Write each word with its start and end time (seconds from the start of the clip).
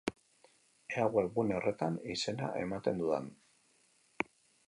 Ea 0.93 1.03
webgune 1.17 1.57
horretan 1.57 1.99
izena 2.15 2.49
ematen 2.63 3.05
dudan. 3.05 3.27